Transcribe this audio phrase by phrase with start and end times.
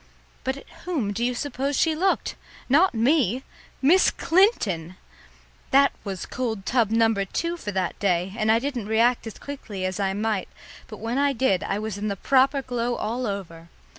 [0.43, 2.33] But at whom do you suppose she looked?
[2.67, 3.43] Not me!
[3.83, 4.95] Miss Clinton!
[5.69, 9.85] That was cold tub number two for that day, and I didn't react as quickly
[9.85, 10.49] as I might,
[10.87, 13.69] but when I did I was in the proper glow all over.